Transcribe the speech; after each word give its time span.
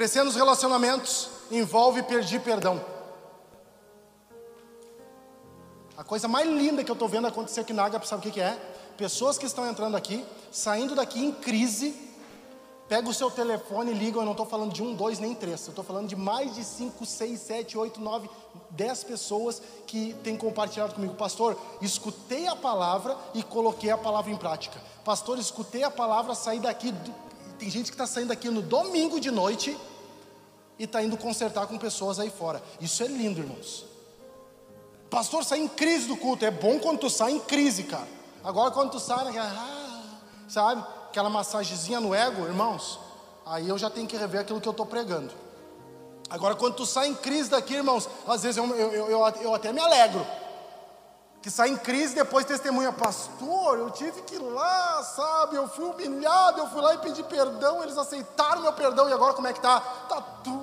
Crescer 0.00 0.24
nos 0.24 0.34
relacionamentos 0.34 1.28
envolve 1.50 2.02
pedir 2.02 2.40
perdão. 2.40 2.82
A 5.94 6.02
coisa 6.02 6.26
mais 6.26 6.48
linda 6.48 6.82
que 6.82 6.90
eu 6.90 6.94
estou 6.94 7.06
vendo 7.06 7.26
acontecer 7.26 7.60
aqui 7.60 7.74
na 7.74 7.84
Água, 7.84 8.00
sabe 8.06 8.20
o 8.20 8.22
que, 8.22 8.30
que 8.30 8.40
é? 8.40 8.58
Pessoas 8.96 9.36
que 9.36 9.44
estão 9.44 9.68
entrando 9.68 9.98
aqui, 9.98 10.24
saindo 10.50 10.94
daqui 10.94 11.22
em 11.22 11.30
crise, 11.30 11.94
pega 12.88 13.10
o 13.10 13.12
seu 13.12 13.30
telefone 13.30 13.90
e 13.90 13.94
liga. 13.94 14.18
Eu 14.18 14.24
não 14.24 14.30
estou 14.30 14.46
falando 14.46 14.72
de 14.72 14.82
um, 14.82 14.94
dois, 14.94 15.18
nem 15.18 15.34
três. 15.34 15.66
Eu 15.66 15.72
estou 15.72 15.84
falando 15.84 16.08
de 16.08 16.16
mais 16.16 16.54
de 16.54 16.64
cinco, 16.64 17.04
seis, 17.04 17.38
sete, 17.38 17.76
oito, 17.76 18.00
nove, 18.00 18.30
dez 18.70 19.04
pessoas 19.04 19.60
que 19.86 20.14
têm 20.24 20.34
compartilhado 20.34 20.94
comigo. 20.94 21.12
Pastor, 21.12 21.60
escutei 21.82 22.46
a 22.46 22.56
palavra 22.56 23.18
e 23.34 23.42
coloquei 23.42 23.90
a 23.90 23.98
palavra 23.98 24.32
em 24.32 24.36
prática. 24.38 24.80
Pastor, 25.04 25.38
escutei 25.38 25.82
a 25.82 25.90
palavra, 25.90 26.34
saí 26.34 26.58
daqui. 26.58 26.90
Tem 27.58 27.68
gente 27.68 27.90
que 27.90 27.94
está 27.94 28.06
saindo 28.06 28.28
daqui 28.28 28.48
no 28.48 28.62
domingo 28.62 29.20
de 29.20 29.30
noite 29.30 29.76
e 30.80 30.84
está 30.84 31.02
indo 31.02 31.14
consertar 31.14 31.66
com 31.66 31.76
pessoas 31.76 32.18
aí 32.18 32.30
fora. 32.30 32.62
Isso 32.80 33.02
é 33.02 33.06
lindo, 33.06 33.38
irmãos. 33.38 33.84
Pastor, 35.10 35.44
sai 35.44 35.58
em 35.58 35.68
crise 35.68 36.08
do 36.08 36.16
culto. 36.16 36.42
É 36.42 36.50
bom 36.50 36.78
quando 36.78 37.00
tu 37.00 37.10
sai 37.10 37.32
em 37.32 37.38
crise, 37.38 37.82
cara. 37.82 38.08
Agora 38.42 38.70
quando 38.70 38.92
tu 38.92 38.98
sai, 38.98 39.36
ah, 39.36 40.02
sabe? 40.48 40.82
Aquela 41.10 41.28
massagenzinha 41.28 42.00
no 42.00 42.14
ego, 42.14 42.46
irmãos. 42.46 42.98
Aí 43.44 43.68
eu 43.68 43.76
já 43.76 43.90
tenho 43.90 44.06
que 44.06 44.16
rever 44.16 44.40
aquilo 44.40 44.58
que 44.58 44.68
eu 44.68 44.70
estou 44.70 44.86
pregando. 44.86 45.30
Agora 46.30 46.54
quando 46.54 46.76
tu 46.76 46.86
sai 46.86 47.08
em 47.08 47.14
crise 47.14 47.50
daqui, 47.50 47.74
irmãos, 47.74 48.08
às 48.26 48.42
vezes 48.42 48.56
eu, 48.56 48.64
eu, 48.74 49.10
eu, 49.10 49.26
eu 49.42 49.54
até 49.54 49.74
me 49.74 49.80
alegro. 49.80 50.26
Que 51.42 51.50
sai 51.50 51.70
em 51.70 51.76
crise 51.76 52.14
depois 52.14 52.44
testemunha, 52.44 52.92
pastor, 52.92 53.78
eu 53.78 53.90
tive 53.90 54.20
que 54.22 54.34
ir 54.34 54.38
lá, 54.38 55.02
sabe? 55.02 55.56
Eu 55.56 55.66
fui 55.68 55.86
humilhado, 55.86 56.60
eu 56.60 56.68
fui 56.68 56.82
lá 56.82 56.94
e 56.94 56.98
pedi 56.98 57.22
perdão, 57.22 57.82
eles 57.82 57.96
aceitaram 57.96 58.60
meu 58.60 58.72
perdão 58.74 59.08
e 59.08 59.12
agora 59.12 59.32
como 59.32 59.48
é 59.48 59.52
que 59.52 59.60
tá? 59.60 59.80
Tá 59.80 60.20
tudo 60.44 60.59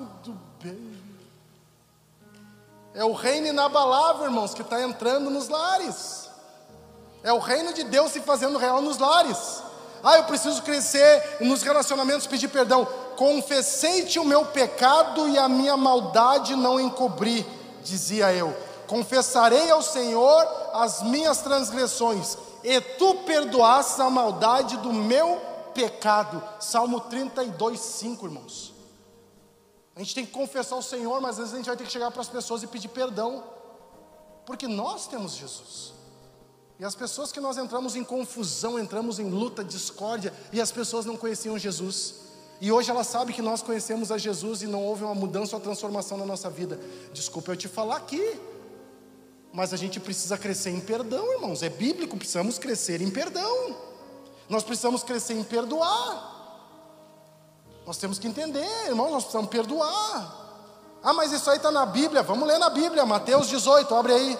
É 2.98 3.04
o 3.04 3.12
reino 3.12 3.46
inabalável, 3.46 4.24
irmãos, 4.24 4.52
que 4.52 4.60
está 4.60 4.82
entrando 4.82 5.30
nos 5.30 5.48
lares. 5.48 6.28
É 7.22 7.32
o 7.32 7.38
reino 7.38 7.72
de 7.72 7.84
Deus 7.84 8.10
se 8.10 8.20
fazendo 8.20 8.58
real 8.58 8.82
nos 8.82 8.98
lares. 8.98 9.62
Ah, 10.02 10.16
eu 10.16 10.24
preciso 10.24 10.60
crescer 10.62 11.36
nos 11.40 11.62
relacionamentos, 11.62 12.26
pedir 12.26 12.48
perdão. 12.48 12.84
Confessei-te 13.16 14.18
o 14.18 14.24
meu 14.24 14.46
pecado 14.46 15.28
e 15.28 15.38
a 15.38 15.48
minha 15.48 15.76
maldade 15.76 16.56
não 16.56 16.80
encobri, 16.80 17.46
dizia 17.84 18.32
eu. 18.32 18.52
Confessarei 18.88 19.70
ao 19.70 19.80
Senhor 19.80 20.44
as 20.72 21.00
minhas 21.00 21.38
transgressões, 21.38 22.36
e 22.64 22.80
tu 22.80 23.14
perdoaste 23.24 24.02
a 24.02 24.10
maldade 24.10 24.76
do 24.78 24.92
meu 24.92 25.40
pecado. 25.72 26.42
Salmo 26.58 26.98
32, 27.02 27.78
5, 27.78 28.26
irmãos. 28.26 28.77
A 29.98 30.00
gente 30.00 30.14
tem 30.14 30.24
que 30.24 30.30
confessar 30.30 30.76
o 30.76 30.82
Senhor, 30.82 31.20
mas 31.20 31.30
às 31.32 31.38
vezes 31.38 31.54
a 31.54 31.56
gente 31.56 31.66
vai 31.66 31.76
ter 31.76 31.82
que 31.82 31.90
chegar 31.90 32.12
para 32.12 32.20
as 32.20 32.28
pessoas 32.28 32.62
e 32.62 32.68
pedir 32.68 32.86
perdão, 32.86 33.42
porque 34.46 34.68
nós 34.68 35.08
temos 35.08 35.34
Jesus. 35.34 35.92
E 36.78 36.84
as 36.84 36.94
pessoas 36.94 37.32
que 37.32 37.40
nós 37.40 37.58
entramos 37.58 37.96
em 37.96 38.04
confusão, 38.04 38.78
entramos 38.78 39.18
em 39.18 39.28
luta, 39.28 39.64
discórdia, 39.64 40.32
e 40.52 40.60
as 40.60 40.70
pessoas 40.70 41.04
não 41.04 41.16
conheciam 41.16 41.58
Jesus. 41.58 42.14
E 42.60 42.70
hoje 42.70 42.92
elas 42.92 43.08
sabem 43.08 43.34
que 43.34 43.42
nós 43.42 43.60
conhecemos 43.60 44.12
a 44.12 44.18
Jesus 44.18 44.62
e 44.62 44.68
não 44.68 44.84
houve 44.84 45.02
uma 45.02 45.16
mudança 45.16 45.56
ou 45.56 45.60
transformação 45.60 46.16
na 46.16 46.24
nossa 46.24 46.48
vida. 46.48 46.78
Desculpa 47.12 47.50
eu 47.50 47.56
te 47.56 47.66
falar 47.66 47.96
aqui, 47.96 48.40
mas 49.52 49.72
a 49.74 49.76
gente 49.76 49.98
precisa 49.98 50.38
crescer 50.38 50.70
em 50.70 50.78
perdão, 50.78 51.32
irmãos. 51.32 51.60
É 51.60 51.68
bíblico, 51.68 52.16
precisamos 52.16 52.56
crescer 52.56 53.02
em 53.02 53.10
perdão. 53.10 53.76
Nós 54.48 54.62
precisamos 54.62 55.02
crescer 55.02 55.34
em 55.34 55.42
perdoar. 55.42 56.37
Nós 57.88 57.96
temos 57.96 58.18
que 58.18 58.28
entender, 58.28 58.68
irmãos, 58.86 59.10
nós 59.10 59.22
precisamos 59.22 59.48
perdoar. 59.48 60.36
Ah, 61.02 61.14
mas 61.14 61.32
isso 61.32 61.48
aí 61.48 61.56
está 61.56 61.70
na 61.70 61.86
Bíblia, 61.86 62.22
vamos 62.22 62.46
ler 62.46 62.58
na 62.58 62.68
Bíblia, 62.68 63.06
Mateus 63.06 63.48
18, 63.48 63.94
abre 63.94 64.12
aí. 64.12 64.38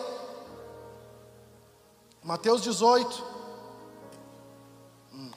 Mateus 2.23 2.61
18. 2.61 3.25
Hum. 5.15 5.31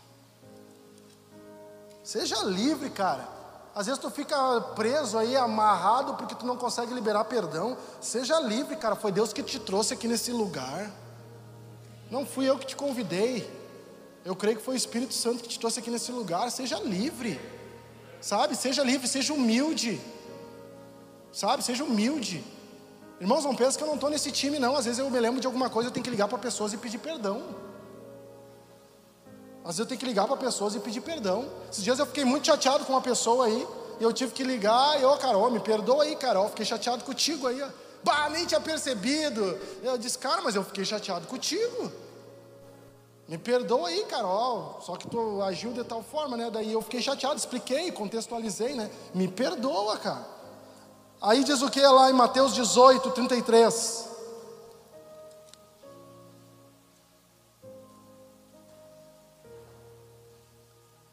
Seja 2.03 2.44
livre, 2.44 2.89
cara. 2.89 3.25
Às 3.73 3.85
vezes 3.85 4.01
tu 4.01 4.11
fica 4.11 4.59
preso 4.75 5.17
aí, 5.17 5.38
amarrado, 5.38 6.16
porque 6.16 6.35
tu 6.35 6.45
não 6.45 6.57
consegue 6.57 6.93
liberar 6.93 7.23
perdão. 7.23 7.78
Seja 8.01 8.41
livre, 8.41 8.75
cara. 8.75 8.97
Foi 8.97 9.13
Deus 9.13 9.31
que 9.31 9.41
te 9.41 9.57
trouxe 9.57 9.93
aqui 9.93 10.09
nesse 10.09 10.33
lugar. 10.33 10.91
Não 12.09 12.25
fui 12.25 12.49
eu 12.49 12.59
que 12.59 12.66
te 12.66 12.75
convidei. 12.75 13.49
Eu 14.25 14.35
creio 14.35 14.57
que 14.57 14.66
foi 14.66 14.73
o 14.73 14.78
Espírito 14.78 15.13
Santo 15.13 15.41
que 15.41 15.47
te 15.47 15.57
trouxe 15.57 15.79
aqui 15.79 15.89
nesse 15.89 16.11
lugar. 16.11 16.51
Seja 16.51 16.78
livre. 16.78 17.60
Sabe? 18.21 18.55
Seja 18.55 18.83
livre, 18.83 19.07
seja 19.07 19.33
humilde. 19.33 19.99
Sabe? 21.33 21.63
Seja 21.63 21.83
humilde. 21.83 22.43
Irmãos, 23.19 23.43
não 23.43 23.55
pensa 23.55 23.77
que 23.77 23.83
eu 23.83 23.87
não 23.87 23.95
estou 23.95 24.09
nesse 24.09 24.31
time, 24.31 24.59
não. 24.59 24.75
Às 24.75 24.85
vezes 24.85 24.99
eu 24.99 25.09
me 25.09 25.19
lembro 25.19 25.41
de 25.41 25.47
alguma 25.47 25.69
coisa, 25.69 25.89
eu 25.89 25.93
tenho 25.93 26.03
que 26.03 26.09
ligar 26.09 26.27
para 26.27 26.37
pessoas 26.37 26.71
e 26.73 26.77
pedir 26.77 26.99
perdão. 26.99 27.43
Às 29.63 29.77
vezes 29.77 29.79
eu 29.79 29.85
tenho 29.85 29.99
que 29.99 30.05
ligar 30.05 30.27
para 30.27 30.37
pessoas 30.37 30.75
e 30.75 30.79
pedir 30.79 31.01
perdão. 31.01 31.47
Esses 31.71 31.83
dias 31.83 31.99
eu 31.99 32.05
fiquei 32.05 32.25
muito 32.25 32.47
chateado 32.47 32.85
com 32.85 32.93
uma 32.93 33.01
pessoa 33.01 33.45
aí, 33.45 33.67
e 33.99 34.03
eu 34.03 34.11
tive 34.11 34.31
que 34.31 34.43
ligar, 34.43 34.99
e 34.99 35.05
ô 35.05 35.15
Carol, 35.17 35.51
me 35.51 35.59
perdoa 35.59 36.03
aí, 36.03 36.15
Carol, 36.15 36.49
fiquei 36.49 36.65
chateado 36.65 37.03
contigo 37.03 37.47
aí. 37.47 37.63
Bah, 38.03 38.29
nem 38.29 38.45
tinha 38.45 38.59
percebido. 38.59 39.59
Eu 39.83 39.97
disse, 39.97 40.17
cara, 40.17 40.41
mas 40.41 40.55
eu 40.55 40.63
fiquei 40.63 40.83
chateado 40.83 41.27
contigo. 41.27 41.91
Me 43.31 43.37
perdoa 43.37 43.87
aí, 43.87 44.03
Carol, 44.07 44.77
só 44.81 44.97
que 44.97 45.07
tu 45.07 45.41
agiu 45.41 45.71
de 45.71 45.85
tal 45.85 46.03
forma, 46.03 46.35
né? 46.35 46.51
Daí 46.51 46.73
eu 46.73 46.81
fiquei 46.81 47.01
chateado, 47.01 47.37
expliquei, 47.37 47.89
contextualizei, 47.89 48.75
né? 48.75 48.91
Me 49.13 49.25
perdoa, 49.25 49.95
cara. 49.95 50.27
Aí 51.21 51.41
diz 51.41 51.61
o 51.61 51.69
que 51.69 51.79
lá 51.79 52.09
em 52.09 52.13
Mateus 52.13 52.53
18, 52.53 53.09
33. 53.11 54.09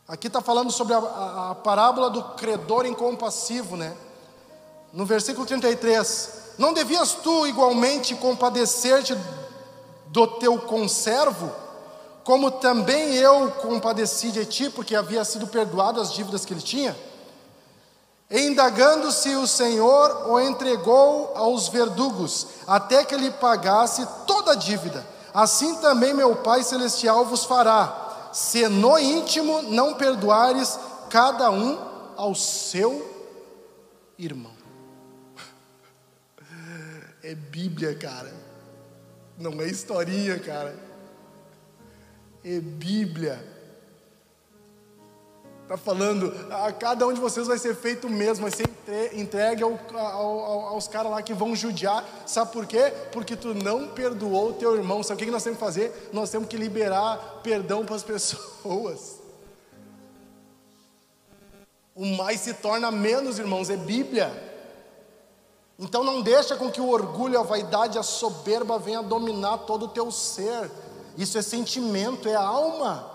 Aqui 0.08 0.26
está 0.26 0.40
falando 0.40 0.72
sobre 0.72 0.94
a, 0.94 0.98
a, 0.98 1.50
a, 1.52 1.54
parábola 1.54 2.10
do 2.10 2.24
credor 2.30 2.84
incompassivo, 2.84 3.76
né? 3.76 3.96
No 4.92 5.06
versículo 5.06 5.46
33. 5.46 6.54
Não 6.58 6.72
devias 6.72 7.12
tu 7.12 7.46
igualmente 7.46 8.16
compadecer-te 8.16 9.16
do 10.08 10.26
teu 10.26 10.58
conservo? 10.62 11.67
Como 12.28 12.50
também 12.50 13.14
eu 13.14 13.50
compadeci 13.52 14.30
de 14.30 14.44
ti, 14.44 14.68
porque 14.68 14.94
havia 14.94 15.24
sido 15.24 15.46
perdoado 15.46 15.98
as 15.98 16.12
dívidas 16.12 16.44
que 16.44 16.52
ele 16.52 16.60
tinha. 16.60 16.94
Indagando-se 18.30 19.34
o 19.34 19.46
Senhor, 19.46 20.28
o 20.30 20.38
entregou 20.38 21.32
aos 21.34 21.68
verdugos, 21.68 22.48
até 22.66 23.02
que 23.02 23.14
ele 23.14 23.30
pagasse 23.30 24.06
toda 24.26 24.52
a 24.52 24.54
dívida. 24.54 25.06
Assim 25.32 25.76
também 25.76 26.12
meu 26.12 26.36
Pai 26.36 26.62
Celestial 26.62 27.24
vos 27.24 27.46
fará, 27.46 28.28
se 28.30 28.68
no 28.68 28.98
íntimo 28.98 29.62
não 29.62 29.94
perdoares 29.94 30.78
cada 31.08 31.50
um 31.50 31.78
ao 32.14 32.34
seu 32.34 33.10
irmão. 34.18 34.52
É 37.22 37.34
Bíblia, 37.34 37.94
cara. 37.94 38.32
Não 39.38 39.62
é 39.62 39.66
historinha, 39.66 40.38
cara 40.38 40.87
e 42.44 42.60
Bíblia. 42.60 43.56
Está 45.68 45.76
falando, 45.76 46.32
a 46.50 46.72
cada 46.72 47.06
um 47.06 47.12
de 47.12 47.20
vocês 47.20 47.46
vai 47.46 47.58
ser 47.58 47.76
feito 47.76 48.06
o 48.06 48.10
mesmo, 48.10 48.48
vai 48.48 48.50
ser 48.50 49.18
entregue 49.18 49.62
ao, 49.62 49.78
ao, 49.94 50.60
aos 50.68 50.88
caras 50.88 51.12
lá 51.12 51.20
que 51.20 51.34
vão 51.34 51.54
judiar. 51.54 52.02
Sabe 52.26 52.52
por 52.52 52.64
quê? 52.64 52.90
Porque 53.12 53.36
tu 53.36 53.52
não 53.52 53.88
perdoou 53.88 54.54
teu 54.54 54.74
irmão. 54.74 55.02
Sabe 55.02 55.20
o 55.20 55.26
que 55.26 55.30
nós 55.30 55.42
temos 55.42 55.58
que 55.58 55.64
fazer? 55.64 56.08
Nós 56.10 56.30
temos 56.30 56.48
que 56.48 56.56
liberar 56.56 57.40
perdão 57.42 57.84
para 57.84 57.96
as 57.96 58.02
pessoas. 58.04 59.18
O 61.94 62.06
mais 62.16 62.40
se 62.40 62.54
torna 62.54 62.90
menos, 62.90 63.38
irmãos, 63.38 63.68
é 63.68 63.76
Bíblia. 63.76 64.32
Então 65.78 66.02
não 66.02 66.22
deixa 66.22 66.56
com 66.56 66.70
que 66.70 66.80
o 66.80 66.88
orgulho, 66.88 67.38
a 67.38 67.42
vaidade, 67.42 67.98
a 67.98 68.02
soberba 68.02 68.78
venha 68.78 69.02
dominar 69.02 69.58
todo 69.58 69.84
o 69.84 69.88
teu 69.88 70.10
ser. 70.10 70.70
Isso 71.18 71.36
é 71.36 71.42
sentimento, 71.42 72.28
é 72.28 72.36
alma. 72.36 73.10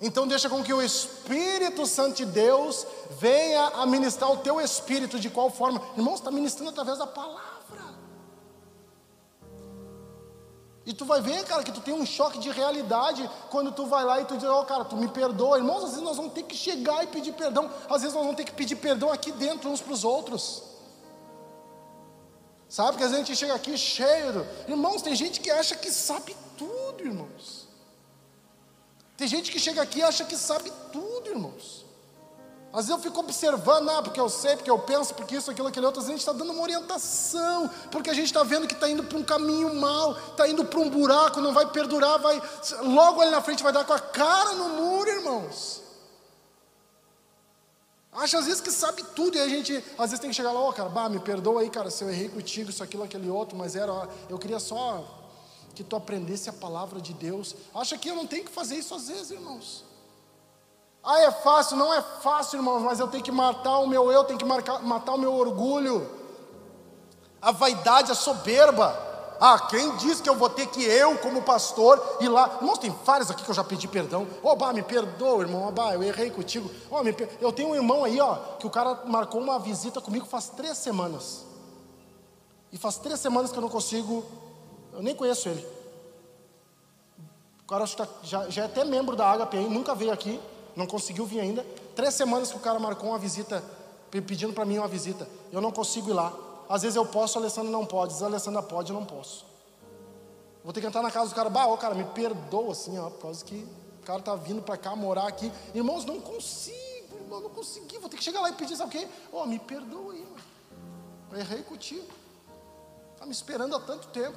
Então 0.00 0.28
deixa 0.28 0.48
com 0.48 0.62
que 0.62 0.72
o 0.72 0.80
Espírito 0.80 1.84
Santo 1.84 2.18
de 2.18 2.24
Deus 2.24 2.86
venha 3.18 3.66
a 3.66 3.84
ministrar 3.84 4.30
o 4.30 4.36
teu 4.36 4.60
espírito 4.60 5.18
de 5.18 5.28
qual 5.28 5.50
forma? 5.50 5.82
Irmãos, 5.96 6.20
está 6.20 6.30
ministrando 6.30 6.70
através 6.70 6.98
da 6.98 7.06
palavra. 7.06 7.56
E 10.84 10.92
tu 10.92 11.04
vai 11.04 11.20
ver, 11.20 11.44
cara, 11.44 11.64
que 11.64 11.72
tu 11.72 11.80
tem 11.80 11.92
um 11.92 12.06
choque 12.06 12.38
de 12.38 12.48
realidade 12.48 13.28
quando 13.50 13.72
tu 13.72 13.86
vai 13.86 14.04
lá 14.04 14.20
e 14.20 14.24
tu 14.24 14.36
diz, 14.36 14.48
ó, 14.48 14.60
oh, 14.60 14.64
cara, 14.64 14.84
tu 14.84 14.96
me 14.96 15.08
perdoa. 15.08 15.58
Irmãos, 15.58 15.82
às 15.82 15.90
vezes 15.90 16.04
nós 16.04 16.16
vamos 16.16 16.32
ter 16.32 16.44
que 16.44 16.54
chegar 16.54 17.02
e 17.02 17.08
pedir 17.08 17.32
perdão. 17.32 17.68
Às 17.90 18.02
vezes 18.02 18.14
nós 18.14 18.22
vamos 18.22 18.36
ter 18.36 18.44
que 18.44 18.52
pedir 18.52 18.76
perdão 18.76 19.10
aqui 19.10 19.32
dentro 19.32 19.68
uns 19.68 19.80
para 19.80 19.92
os 19.92 20.04
outros. 20.04 20.62
Sabe 22.68 22.98
que 22.98 23.02
a 23.02 23.08
gente 23.08 23.34
chega 23.34 23.54
aqui 23.54 23.76
cheio. 23.76 24.46
Irmãos, 24.68 25.02
tem 25.02 25.16
gente 25.16 25.40
que 25.40 25.50
acha 25.50 25.74
que 25.74 25.90
sabe 25.90 26.36
tudo, 26.56 27.02
irmãos. 27.02 27.68
Tem 29.16 29.26
gente 29.26 29.50
que 29.50 29.58
chega 29.58 29.82
aqui 29.82 30.00
e 30.00 30.02
acha 30.02 30.24
que 30.24 30.36
sabe 30.36 30.70
tudo, 30.92 31.30
irmãos. 31.30 31.86
Às 32.72 32.86
vezes 32.86 32.90
eu 32.90 32.98
fico 32.98 33.20
observando, 33.20 33.88
ah, 33.88 34.02
porque 34.02 34.20
eu 34.20 34.28
sei, 34.28 34.54
porque 34.54 34.70
eu 34.70 34.78
penso, 34.78 35.14
porque 35.14 35.36
isso, 35.36 35.50
aquilo, 35.50 35.68
aquele 35.68 35.86
outro. 35.86 36.00
Às 36.00 36.08
vezes 36.08 36.14
a 36.14 36.18
gente 36.18 36.28
está 36.28 36.44
dando 36.44 36.52
uma 36.52 36.62
orientação, 36.62 37.70
porque 37.90 38.10
a 38.10 38.12
gente 38.12 38.26
está 38.26 38.42
vendo 38.42 38.66
que 38.66 38.74
está 38.74 38.86
indo 38.86 39.02
para 39.02 39.16
um 39.16 39.22
caminho 39.22 39.74
mal, 39.74 40.12
está 40.12 40.46
indo 40.46 40.62
para 40.62 40.78
um 40.80 40.90
buraco, 40.90 41.40
não 41.40 41.54
vai 41.54 41.64
perdurar, 41.70 42.18
vai. 42.18 42.42
Logo 42.82 43.22
ali 43.22 43.30
na 43.30 43.40
frente 43.40 43.62
vai 43.62 43.72
dar 43.72 43.84
com 43.84 43.94
a 43.94 43.98
cara 43.98 44.52
no 44.52 44.68
muro, 44.68 45.08
irmãos. 45.08 45.80
Acha 48.12 48.38
às 48.38 48.46
vezes 48.46 48.60
que 48.60 48.70
sabe 48.70 49.02
tudo 49.14 49.36
e 49.38 49.40
a 49.40 49.48
gente 49.48 49.82
às 49.98 50.10
vezes 50.10 50.18
tem 50.18 50.28
que 50.28 50.36
chegar 50.36 50.52
lá, 50.52 50.60
ó, 50.60 50.68
oh, 50.68 50.72
cara, 50.72 50.88
bah, 50.88 51.08
me 51.08 51.18
perdoa 51.18 51.62
aí, 51.62 51.70
cara, 51.70 51.90
se 51.90 52.02
eu 52.04 52.10
errei 52.10 52.28
contigo, 52.28 52.68
isso, 52.68 52.82
aquilo, 52.82 53.02
aquele 53.02 53.28
outro, 53.28 53.56
mas 53.56 53.74
era, 53.74 53.92
ó, 53.92 54.06
eu 54.28 54.38
queria 54.38 54.58
só 54.58 55.25
que 55.76 55.84
tu 55.84 55.94
aprendesse 55.94 56.48
a 56.48 56.52
palavra 56.54 57.00
de 57.02 57.12
Deus. 57.12 57.54
Acha 57.74 57.98
que 57.98 58.08
eu 58.08 58.16
não 58.16 58.26
tenho 58.26 58.44
que 58.44 58.50
fazer 58.50 58.76
isso 58.76 58.94
às 58.94 59.08
vezes, 59.08 59.30
irmãos. 59.30 59.84
Ah, 61.04 61.20
é 61.20 61.30
fácil? 61.30 61.76
Não 61.76 61.92
é 61.92 62.00
fácil, 62.00 62.56
irmãos, 62.58 62.80
mas 62.80 62.98
eu 62.98 63.06
tenho 63.06 63.22
que 63.22 63.30
matar 63.30 63.78
o 63.78 63.86
meu 63.86 64.10
eu, 64.10 64.24
tenho 64.24 64.38
que 64.38 64.44
marcar, 64.44 64.82
matar 64.82 65.12
o 65.12 65.18
meu 65.18 65.34
orgulho, 65.34 66.10
a 67.40 67.52
vaidade, 67.52 68.10
a 68.10 68.14
soberba. 68.14 69.04
Ah, 69.38 69.66
quem 69.68 69.94
diz 69.96 70.18
que 70.18 70.30
eu 70.30 70.34
vou 70.34 70.48
ter 70.48 70.66
que 70.66 70.82
eu, 70.82 71.18
como 71.18 71.42
pastor, 71.42 72.02
ir 72.20 72.28
lá? 72.28 72.56
Irmãos, 72.58 72.78
tem 72.78 72.90
vários 73.04 73.30
aqui 73.30 73.44
que 73.44 73.50
eu 73.50 73.54
já 73.54 73.62
pedi 73.62 73.86
perdão. 73.86 74.26
Ô, 74.42 74.48
oh, 74.48 74.56
bah, 74.56 74.72
me 74.72 74.82
perdoa, 74.82 75.42
irmão. 75.42 75.68
Oh, 75.68 75.70
bah, 75.70 75.92
eu 75.92 76.02
errei 76.02 76.30
contigo. 76.30 76.70
Oh, 76.90 77.02
me 77.02 77.12
per... 77.12 77.28
Eu 77.38 77.52
tenho 77.52 77.68
um 77.68 77.74
irmão 77.74 78.02
aí, 78.02 78.18
ó, 78.18 78.34
que 78.58 78.66
o 78.66 78.70
cara 78.70 79.02
marcou 79.04 79.42
uma 79.42 79.58
visita 79.58 80.00
comigo 80.00 80.24
faz 80.24 80.48
três 80.48 80.78
semanas. 80.78 81.44
E 82.72 82.78
faz 82.78 82.96
três 82.96 83.20
semanas 83.20 83.52
que 83.52 83.58
eu 83.58 83.62
não 83.62 83.68
consigo, 83.68 84.24
eu 84.96 85.02
nem 85.02 85.14
conheço 85.14 85.48
ele. 85.48 85.64
O 87.62 87.66
cara 87.68 87.86
tá, 87.86 88.08
já, 88.22 88.48
já 88.48 88.62
é 88.62 88.66
até 88.66 88.84
membro 88.84 89.14
da 89.14 89.46
HPI, 89.46 89.68
nunca 89.68 89.94
veio 89.94 90.12
aqui 90.12 90.40
não 90.76 90.86
conseguiu 90.86 91.24
vir 91.24 91.40
ainda. 91.40 91.66
Três 91.96 92.14
semanas 92.14 92.50
que 92.50 92.58
o 92.58 92.60
cara 92.60 92.78
marcou 92.78 93.08
uma 93.08 93.18
visita, 93.18 93.64
pedindo 94.10 94.52
para 94.52 94.66
mim 94.66 94.76
uma 94.76 94.86
visita. 94.86 95.26
Eu 95.50 95.60
não 95.62 95.72
consigo 95.72 96.10
ir 96.10 96.12
lá. 96.12 96.32
Às 96.68 96.82
vezes 96.82 96.96
eu 96.96 97.06
posso, 97.06 97.38
a 97.38 97.40
Alessandra 97.40 97.70
não 97.70 97.86
pode. 97.86 98.12
Às 98.12 98.18
vezes 98.18 98.22
a 98.22 98.26
Alessandra 98.26 98.62
pode, 98.62 98.92
eu 98.92 98.98
não 98.98 99.06
posso. 99.06 99.46
Vou 100.62 100.72
ter 100.72 100.82
que 100.82 100.86
entrar 100.86 101.00
na 101.00 101.10
casa 101.10 101.30
do 101.30 101.34
cara, 101.34 101.48
bah, 101.48 101.66
ô, 101.66 101.78
cara, 101.78 101.94
me 101.94 102.04
perdoa 102.04 102.72
assim, 102.72 102.98
ó, 102.98 103.08
por 103.08 103.22
causa 103.22 103.44
que 103.44 103.66
o 104.00 104.04
cara 104.04 104.20
tá 104.20 104.34
vindo 104.34 104.60
para 104.60 104.76
cá 104.76 104.94
morar 104.94 105.26
aqui. 105.26 105.50
Irmãos, 105.74 106.04
não 106.04 106.20
consigo, 106.20 107.16
irmão, 107.20 107.40
não 107.40 107.50
consegui. 107.50 107.98
Vou 107.98 108.10
ter 108.10 108.18
que 108.18 108.24
chegar 108.24 108.40
lá 108.40 108.50
e 108.50 108.52
pedir, 108.52 108.76
sabe 108.76 108.96
o 108.96 109.00
quê? 109.00 109.08
Ô, 109.32 109.38
oh, 109.38 109.46
me 109.46 109.58
perdoa 109.58 110.12
aí, 110.12 110.20
mano. 110.20 110.44
Eu 111.32 111.38
errei 111.38 111.62
contigo. 111.62 112.06
Tá 113.16 113.24
me 113.24 113.32
esperando 113.32 113.74
há 113.74 113.80
tanto 113.80 114.08
tempo. 114.08 114.36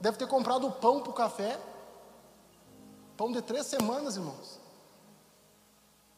Deve 0.00 0.18
ter 0.18 0.26
comprado 0.26 0.66
o 0.66 0.72
pão 0.72 1.00
para 1.00 1.10
o 1.10 1.14
café. 1.14 1.58
Pão 3.16 3.32
de 3.32 3.40
três 3.42 3.66
semanas, 3.66 4.16
irmãos. 4.16 4.60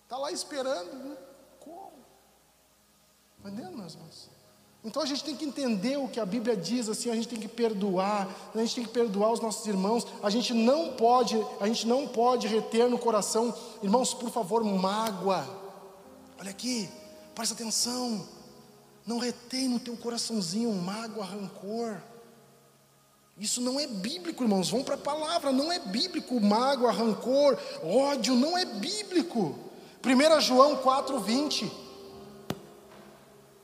Está 0.05 0.17
lá 0.17 0.31
esperando, 0.31 0.93
né? 0.93 1.17
Como? 1.61 1.93
Entendendo, 3.41 3.77
meus 3.77 3.95
irmãos? 3.95 4.31
Então 4.87 5.03
a 5.03 5.07
gente 5.07 5.25
tem 5.25 5.35
que 5.35 5.45
entender 5.45 5.99
o 5.99 6.07
que 6.07 6.21
a 6.21 6.25
Bíblia 6.25 6.57
diz, 6.57 6.89
assim, 6.89 7.11
a 7.11 7.15
gente 7.17 7.27
tem 7.27 7.41
que 7.41 7.49
perdoar, 7.49 8.29
a 8.55 8.59
gente 8.59 8.77
tem 8.77 8.85
que 8.85 8.91
perdoar 8.91 9.33
os 9.33 9.41
nossos 9.41 9.67
irmãos, 9.67 10.07
a 10.23 10.31
gente 10.31 10.55
não 10.55 10.93
pode, 10.93 11.45
a 11.61 11.67
gente 11.67 11.89
não 11.89 12.07
pode 12.07 12.47
reter 12.47 12.89
no 12.89 12.97
coração, 12.97 13.53
irmãos, 13.83 14.15
por 14.15 14.31
favor, 14.31 14.63
mágoa. 14.63 15.45
Olha 16.39 16.51
aqui, 16.51 16.89
presta 17.35 17.55
atenção. 17.55 18.25
Não 19.05 19.19
retém 19.19 19.69
no 19.69 19.81
teu 19.81 19.97
coraçãozinho 19.97 20.73
mágoa, 20.73 21.25
rancor. 21.25 22.01
Isso 23.39 23.61
não 23.61 23.79
é 23.79 23.87
bíblico, 23.87 24.43
irmãos. 24.43 24.71
Vão 24.71 24.83
para 24.83 24.95
a 24.95 24.99
palavra, 24.99 25.53
não 25.53 25.71
é 25.71 25.79
bíblico. 25.79 26.41
Mágoa, 26.41 26.91
rancor, 26.91 27.59
ódio, 27.83 28.35
não 28.35 28.57
é 28.57 28.65
bíblico. 28.65 29.55
1 30.05 30.41
João 30.41 30.77
4,20. 30.83 31.71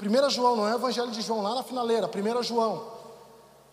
1 0.00 0.30
João, 0.30 0.56
não 0.56 0.68
é 0.68 0.72
o 0.72 0.76
Evangelho 0.76 1.10
de 1.10 1.22
João, 1.22 1.40
lá 1.40 1.54
na 1.54 1.62
finaleira. 1.62 2.06
1 2.08 2.42
João 2.42 2.92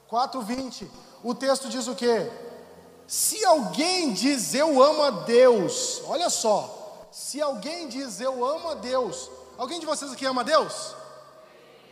4,20. 0.10 0.88
O 1.24 1.36
texto 1.36 1.68
diz 1.68 1.88
o 1.88 1.96
quê? 1.96 2.32
Se 3.06 3.44
alguém 3.44 4.14
diz 4.14 4.54
eu 4.54 4.82
amo 4.82 5.04
a 5.04 5.10
Deus, 5.10 6.02
olha 6.06 6.30
só. 6.30 7.08
Se 7.12 7.42
alguém 7.42 7.88
diz 7.88 8.22
eu 8.22 8.46
amo 8.46 8.70
a 8.70 8.76
Deus, 8.76 9.30
alguém 9.58 9.80
de 9.80 9.86
vocês 9.86 10.12
aqui 10.12 10.26
ama 10.26 10.42
a 10.42 10.44
Deus? 10.44 10.96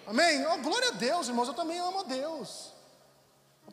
Amém? 0.06 0.45
Oh, 0.45 0.57
glória 0.59 0.89
a 0.89 0.92
Deus, 0.92 1.27
irmãos, 1.27 1.48
eu 1.48 1.54
também 1.54 1.80
amo 1.80 2.00
a 2.00 2.04
Deus. 2.04 2.76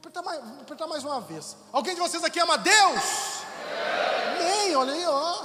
Apertar 0.04 0.22
mais, 0.22 0.38
apertar 0.60 0.86
mais 0.86 1.02
uma 1.02 1.18
vez. 1.18 1.56
Alguém 1.72 1.94
de 1.94 2.00
vocês 2.02 2.22
aqui 2.22 2.38
ama 2.38 2.58
Deus? 2.58 3.02
Amém, 4.38 4.76
olha 4.76 4.92
aí, 4.92 5.06
ó. 5.06 5.44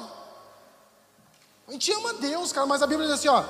A 1.65 1.71
gente 1.71 1.89
ama 1.93 2.15
Deus, 2.15 2.51
cara, 2.51 2.67
mas 2.67 2.81
a 2.81 2.87
Bíblia 2.87 3.07
diz 3.07 3.19
assim, 3.19 3.29
ó, 3.29 3.41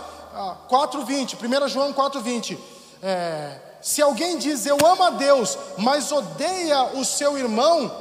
4,20, 0.69 1.63
1 1.63 1.67
João 1.67 1.91
4,20. 1.91 2.59
É, 3.01 3.59
se 3.81 4.03
alguém 4.03 4.37
diz 4.37 4.67
eu 4.67 4.77
amo 4.85 5.01
a 5.01 5.09
Deus, 5.09 5.57
mas 5.79 6.11
odeia 6.11 6.95
o 6.95 7.03
seu 7.03 7.39
irmão, 7.39 7.91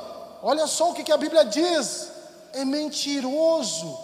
olha 0.43 0.66
só 0.66 0.90
o 0.90 0.94
que, 0.94 1.02
que 1.02 1.12
a 1.12 1.16
Bíblia 1.16 1.46
diz: 1.46 2.11
é 2.52 2.62
mentiroso. 2.62 3.99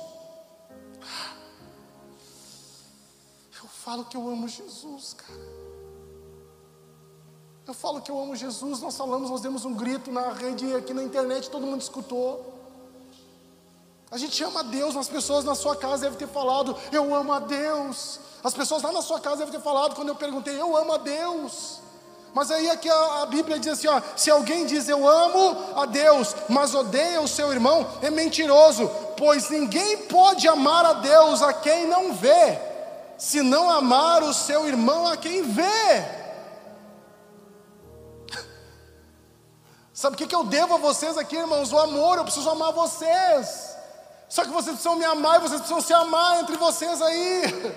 Eu 3.62 3.68
falo 3.68 4.06
que 4.06 4.16
eu 4.16 4.26
amo 4.26 4.48
Jesus, 4.48 5.12
cara. 5.12 5.63
Eu 7.66 7.72
falo 7.72 8.02
que 8.02 8.10
eu 8.10 8.20
amo 8.20 8.36
Jesus, 8.36 8.80
nós 8.80 8.94
falamos, 8.94 9.30
nós 9.30 9.40
demos 9.40 9.64
um 9.64 9.72
grito 9.72 10.12
na 10.12 10.32
rede 10.32 10.74
aqui 10.74 10.92
na 10.92 11.02
internet, 11.02 11.48
todo 11.48 11.66
mundo 11.66 11.80
escutou. 11.80 12.52
A 14.10 14.18
gente 14.18 14.44
ama 14.44 14.60
a 14.60 14.62
Deus, 14.62 14.94
as 14.94 15.08
pessoas 15.08 15.46
na 15.46 15.54
sua 15.54 15.74
casa 15.74 16.02
devem 16.02 16.18
ter 16.18 16.28
falado, 16.28 16.76
eu 16.92 17.14
amo 17.14 17.32
a 17.32 17.38
Deus. 17.38 18.20
As 18.44 18.52
pessoas 18.52 18.82
lá 18.82 18.92
na 18.92 19.00
sua 19.00 19.18
casa 19.18 19.38
devem 19.38 19.52
ter 19.52 19.62
falado, 19.62 19.94
quando 19.94 20.08
eu 20.08 20.14
perguntei, 20.14 20.60
eu 20.60 20.76
amo 20.76 20.92
a 20.92 20.98
Deus. 20.98 21.80
Mas 22.34 22.50
aí 22.50 22.68
aqui 22.68 22.90
a, 22.90 23.22
a 23.22 23.26
Bíblia 23.26 23.58
diz 23.58 23.72
assim: 23.72 23.86
ó, 23.86 24.02
se 24.14 24.30
alguém 24.30 24.66
diz 24.66 24.86
eu 24.86 25.08
amo 25.08 25.56
a 25.74 25.86
Deus, 25.86 26.36
mas 26.50 26.74
odeia 26.74 27.22
o 27.22 27.28
seu 27.28 27.50
irmão, 27.50 27.86
é 28.02 28.10
mentiroso, 28.10 28.90
pois 29.16 29.48
ninguém 29.48 29.98
pode 29.98 30.46
amar 30.46 30.84
a 30.84 30.92
Deus 30.94 31.40
a 31.40 31.54
quem 31.54 31.86
não 31.86 32.12
vê, 32.12 32.58
se 33.16 33.40
não 33.40 33.70
amar 33.70 34.22
o 34.22 34.34
seu 34.34 34.68
irmão 34.68 35.06
a 35.06 35.16
quem 35.16 35.42
vê. 35.42 36.23
Sabe 39.94 40.16
o 40.16 40.18
que, 40.18 40.26
que 40.26 40.34
eu 40.34 40.42
devo 40.42 40.74
a 40.74 40.78
vocês 40.78 41.16
aqui, 41.16 41.36
irmãos? 41.36 41.72
O 41.72 41.78
amor, 41.78 42.18
eu 42.18 42.24
preciso 42.24 42.50
amar 42.50 42.72
vocês. 42.72 43.76
Só 44.28 44.42
que 44.42 44.50
vocês 44.50 44.74
precisam 44.74 44.96
me 44.96 45.04
amar 45.04 45.36
e 45.36 45.42
vocês 45.42 45.60
precisam 45.60 45.80
se 45.80 45.94
amar 45.94 46.40
entre 46.40 46.56
vocês 46.56 47.00
aí. 47.00 47.74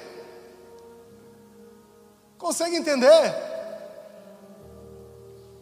Consegue 2.39 2.75
entender? 2.75 3.35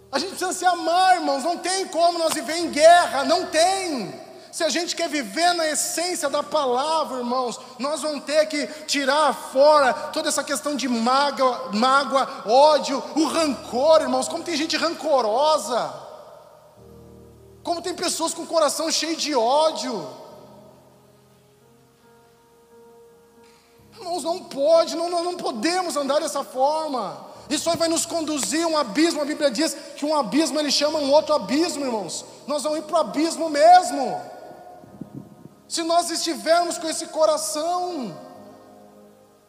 A 0.09 0.17
gente 0.17 0.29
precisa 0.29 0.53
se 0.53 0.65
amar, 0.65 1.15
irmãos. 1.15 1.43
Não 1.43 1.57
tem 1.57 1.87
como 1.89 2.17
nós 2.17 2.33
viver 2.33 2.55
em 2.55 2.71
guerra, 2.71 3.25
não 3.25 3.47
tem. 3.47 4.23
Se 4.49 4.63
a 4.63 4.69
gente 4.69 4.95
quer 4.95 5.09
viver 5.09 5.51
na 5.55 5.67
essência 5.67 6.29
da 6.29 6.41
palavra, 6.41 7.17
irmãos, 7.17 7.59
nós 7.77 8.01
vamos 8.01 8.23
ter 8.23 8.45
que 8.45 8.65
tirar 8.87 9.33
fora 9.33 9.93
toda 9.93 10.29
essa 10.29 10.41
questão 10.41 10.73
de 10.73 10.87
mágoa, 10.87 11.71
mágoa, 11.73 12.43
ódio, 12.45 13.03
o 13.13 13.25
rancor, 13.25 14.03
irmãos. 14.03 14.29
Como 14.29 14.45
tem 14.45 14.55
gente 14.55 14.77
rancorosa, 14.77 16.04
como 17.65 17.81
tem 17.81 17.95
pessoas 17.95 18.31
com 18.31 18.43
o 18.43 18.47
coração 18.47 18.91
cheio 18.91 19.17
de 19.17 19.33
ódio. 19.33 20.07
Irmãos, 23.97 24.23
não 24.23 24.43
pode, 24.43 24.95
não, 24.95 25.09
não 25.09 25.35
podemos 25.35 25.97
andar 25.97 26.21
dessa 26.21 26.43
forma. 26.43 27.25
Isso 27.49 27.67
aí 27.67 27.75
vai 27.75 27.87
nos 27.87 28.05
conduzir 28.05 28.63
a 28.63 28.67
um 28.67 28.77
abismo. 28.77 29.19
A 29.19 29.25
Bíblia 29.25 29.49
diz 29.49 29.75
que 29.95 30.05
um 30.05 30.15
abismo 30.15 30.59
ele 30.59 30.69
chama 30.69 30.99
um 30.99 31.11
outro 31.11 31.33
abismo, 31.33 31.83
irmãos. 31.83 32.23
Nós 32.45 32.61
vamos 32.61 32.79
ir 32.79 32.81
para 32.83 32.97
o 32.97 32.99
abismo 32.99 33.49
mesmo. 33.49 34.21
Se 35.67 35.81
nós 35.81 36.11
estivermos 36.11 36.77
com 36.77 36.87
esse 36.87 37.07
coração, 37.07 38.15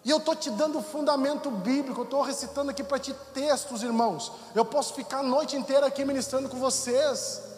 e 0.03 0.09
eu 0.09 0.17
estou 0.17 0.35
te 0.35 0.51
dando 0.51 0.81
fundamento 0.81 1.51
bíblico, 1.51 2.01
eu 2.01 2.05
estou 2.05 2.23
recitando 2.23 2.71
aqui 2.71 2.83
para 2.83 2.99
ti 2.99 3.15
textos, 3.35 3.83
irmãos. 3.83 4.33
Eu 4.55 4.65
posso 4.65 4.95
ficar 4.95 5.19
a 5.19 5.23
noite 5.23 5.55
inteira 5.55 5.87
aqui 5.87 6.03
ministrando 6.03 6.49
com 6.49 6.59
vocês. 6.59 7.56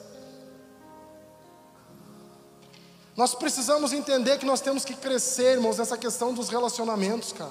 Nós 3.19 3.35
precisamos 3.35 3.93
entender 3.93 4.39
que 4.39 4.47
nós 4.47 4.61
temos 4.61 4.85
que 4.85 4.95
crescer, 4.95 5.55
irmãos, 5.55 5.77
nessa 5.77 5.99
questão 5.99 6.33
dos 6.33 6.49
relacionamentos, 6.49 7.33
cara. 7.33 7.51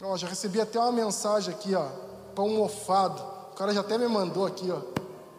Ó, 0.00 0.16
já 0.16 0.28
recebi 0.28 0.60
até 0.60 0.78
uma 0.78 0.92
mensagem 0.92 1.52
aqui, 1.52 1.74
ó. 1.74 1.88
Pão 2.36 2.50
mofado. 2.50 3.20
O 3.50 3.56
cara 3.56 3.74
já 3.74 3.80
até 3.80 3.98
me 3.98 4.06
mandou 4.06 4.46
aqui, 4.46 4.70
ó. 4.70 4.78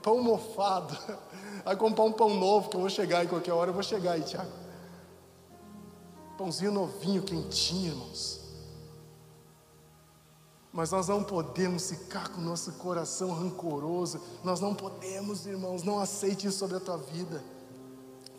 Pão 0.04 0.22
mofado. 0.22 0.98
Vai 1.64 1.78
comprar 1.78 2.04
um 2.04 2.12
pão 2.12 2.34
novo 2.34 2.68
que 2.68 2.76
eu 2.76 2.82
vou 2.82 2.90
chegar 2.90 3.24
em 3.24 3.28
qualquer 3.30 3.54
hora, 3.54 3.70
eu 3.70 3.74
vou 3.74 3.84
chegar 3.84 4.12
aí, 4.12 4.22
Tiago. 4.22 4.52
Pãozinho 6.38 6.74
novinho, 6.74 7.24
quentinho, 7.24 7.92
irmãos. 7.94 8.39
Mas 10.72 10.92
nós 10.92 11.08
não 11.08 11.24
podemos 11.24 11.90
ficar 11.90 12.30
com 12.30 12.40
o 12.40 12.44
nosso 12.44 12.72
coração 12.74 13.32
rancoroso. 13.32 14.22
Nós 14.44 14.60
não 14.60 14.76
podemos, 14.76 15.46
irmãos, 15.46 15.84
não 15.84 16.00
aceite 16.00 16.48
isso 16.48 16.60
sobre 16.60 16.78
a 16.78 16.80
tua 16.80 16.98
vida. 16.98 17.44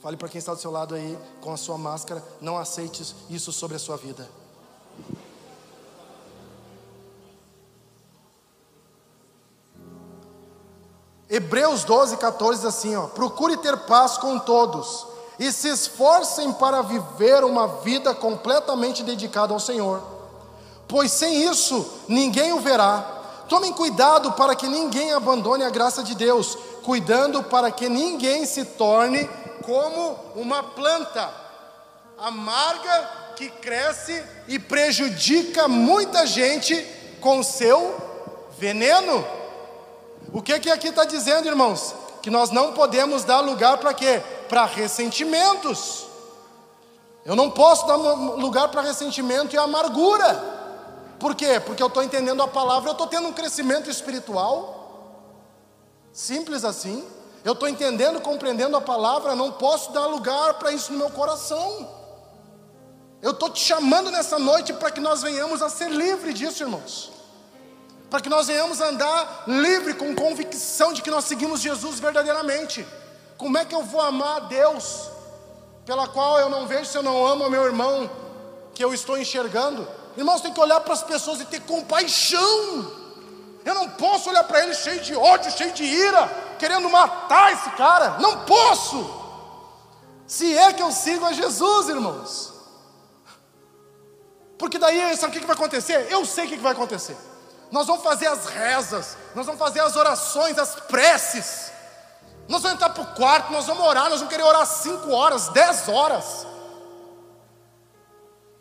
Fale 0.01 0.17
para 0.17 0.29
quem 0.29 0.39
está 0.39 0.55
do 0.55 0.61
seu 0.61 0.71
lado 0.71 0.95
aí 0.95 1.19
com 1.41 1.53
a 1.53 1.57
sua 1.57 1.77
máscara, 1.77 2.25
não 2.41 2.57
aceite 2.57 3.15
isso 3.29 3.53
sobre 3.53 3.77
a 3.77 3.81
sua 3.81 3.97
vida. 3.97 4.29
Hebreus 11.29 11.85
12, 11.85 12.17
14 12.17 12.61
diz 12.61 12.67
assim: 12.67 12.97
ó, 12.97 13.07
procure 13.07 13.57
ter 13.59 13.77
paz 13.81 14.17
com 14.17 14.39
todos 14.39 15.07
e 15.39 15.53
se 15.53 15.69
esforcem 15.69 16.53
para 16.53 16.83
viver 16.83 17.45
uma 17.45 17.67
vida 17.67 18.15
completamente 18.15 19.03
dedicada 19.03 19.53
ao 19.53 19.61
Senhor, 19.61 20.03
pois 20.91 21.13
sem 21.13 21.49
isso 21.49 22.03
ninguém 22.09 22.53
o 22.53 22.61
verá. 22.61 23.19
Tomem 23.49 23.73
cuidado 23.73 24.33
para 24.33 24.55
que 24.55 24.69
ninguém 24.69 25.13
abandone 25.13 25.65
a 25.65 25.71
graça 25.71 26.03
de 26.03 26.15
Deus, 26.15 26.59
cuidando 26.83 27.43
para 27.45 27.71
que 27.71 27.89
ninguém 27.89 28.45
se 28.45 28.65
torne 28.65 29.29
como 29.63 30.17
uma 30.35 30.63
planta 30.63 31.41
amarga 32.19 33.11
que 33.35 33.49
cresce 33.49 34.23
e 34.47 34.59
prejudica 34.59 35.67
muita 35.67 36.27
gente 36.27 36.77
com 37.21 37.43
seu 37.43 37.97
veneno. 38.59 39.25
O 40.33 40.43
que 40.43 40.59
que 40.61 40.71
aqui 40.71 40.89
está 40.89 41.05
dizendo, 41.05 41.49
irmãos? 41.49 41.95
Que 42.23 42.31
nós 42.31 42.51
não 42.51 42.75
podemos 42.75 43.25
dar 43.25 43.41
lugar 43.41 43.79
para 43.79 43.95
quê? 43.95 44.23
Para 44.49 44.67
ressentimentos. 44.67 46.07
Eu 47.25 47.35
não 47.35 47.51
posso 47.51 47.87
dar 47.87 47.97
lugar 47.97 48.69
para 48.69 48.83
ressentimento 48.83 49.55
e 49.55 49.59
amargura. 49.59 50.60
Por 51.21 51.35
quê? 51.35 51.61
Porque 51.61 51.83
eu 51.83 51.87
estou 51.87 52.03
entendendo 52.03 52.43
a 52.43 52.49
palavra, 52.49 52.89
eu 52.89 52.93
estou 52.93 53.07
tendo 53.07 53.29
um 53.29 53.33
crescimento 53.33 53.89
espiritual. 53.89 55.13
Simples 56.13 56.65
assim. 56.65 57.07
Eu 57.45 57.53
estou 57.53 57.69
entendendo, 57.69 58.21
compreendendo 58.21 58.77
a 58.77 58.81
palavra, 58.81 59.37
não 59.37 59.53
posso 59.53 59.93
dar 59.93 60.07
lugar 60.07 60.55
para 60.55 60.73
isso 60.73 60.93
no 60.93 60.99
meu 60.99 61.11
coração. 61.11 61.89
Eu 63.23 63.31
estou 63.31 63.51
te 63.51 63.61
chamando 63.61 64.11
nessa 64.11 64.39
noite 64.39 64.73
para 64.73 64.91
que 64.91 65.01
nós 65.01 65.23
venhamos 65.23 65.63
a 65.63 65.69
ser 65.69 65.91
livres 65.91 66.35
disso, 66.35 66.63
irmãos 66.63 67.21
para 68.11 68.21
que 68.21 68.29
nós 68.29 68.49
venhamos 68.49 68.81
andar 68.81 69.45
livre 69.47 69.95
com 69.95 70.15
convicção 70.17 70.93
de 70.93 71.01
que 71.01 71.11
nós 71.11 71.25
seguimos 71.25 71.61
Jesus 71.61 72.01
verdadeiramente. 72.01 72.85
Como 73.39 73.57
é 73.57 73.65
que 73.65 73.75
eu 73.75 73.85
vou 73.85 74.01
amar 74.01 74.37
a 74.37 74.41
Deus, 74.41 75.09
pela 75.87 76.09
qual 76.09 76.39
eu 76.41 76.51
não 76.51 76.67
vejo 76.67 76.87
se 76.87 76.99
eu 76.99 77.05
não 77.05 77.25
amo 77.25 77.47
o 77.47 77.51
meu 77.51 77.65
irmão 77.65 78.11
que 78.75 78.83
eu 78.83 78.93
estou 78.93 79.17
enxergando? 79.17 79.87
Irmãos, 80.17 80.41
tem 80.41 80.53
que 80.53 80.61
olhar 80.61 80.81
para 80.81 80.95
as 80.95 81.03
pessoas 81.03 81.41
e 81.41 81.45
ter 81.45 81.61
compaixão. 81.61 82.93
Eu 83.65 83.75
não 83.75 83.89
posso 83.91 84.31
olhar 84.31 84.45
para 84.45 84.63
ele 84.63 84.75
cheio 84.75 85.01
de 85.01 85.15
ódio, 85.15 85.51
cheio 85.51 85.73
de 85.73 85.85
ira, 85.85 86.27
querendo 86.59 86.89
matar 86.89 87.53
esse 87.53 87.71
cara. 87.71 88.19
Não 88.19 88.45
posso. 88.45 89.19
Se 90.27 90.57
é 90.57 90.73
que 90.73 90.83
eu 90.83 90.93
sigo 90.93 91.25
a 91.25 91.33
Jesus, 91.33 91.89
irmãos. 91.89 92.53
Porque 94.59 94.79
daí, 94.79 95.17
sabe 95.17 95.37
o 95.37 95.41
que 95.41 95.47
vai 95.47 95.57
acontecer? 95.57 96.09
Eu 96.11 96.25
sei 96.25 96.47
o 96.47 96.49
que 96.49 96.57
vai 96.57 96.73
acontecer 96.73 97.17
nós 97.71 97.87
vamos 97.87 98.03
fazer 98.03 98.27
as 98.27 98.47
rezas, 98.47 99.17
nós 99.35 99.47
vamos 99.47 99.59
fazer 99.61 99.81
as 99.81 99.95
orações, 99.95 100.59
as 100.59 100.75
preces. 100.75 101.71
Nós 102.49 102.63
vamos 102.63 102.75
entrar 102.75 102.91
para 102.91 103.03
o 103.03 103.15
quarto, 103.15 103.53
nós 103.53 103.67
vamos 103.67 103.85
orar, 103.85 104.11
nós 104.11 104.19
vamos 104.19 104.29
querer 104.29 104.43
orar 104.43 104.67
cinco 104.67 105.13
horas, 105.13 105.49
dez 105.51 105.89
horas. 105.89 106.47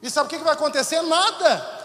E 0.02 0.10
sabe 0.10 0.28
o 0.28 0.30
que 0.30 0.44
vai 0.44 0.54
acontecer? 0.54 1.02
Nada. 1.02 1.80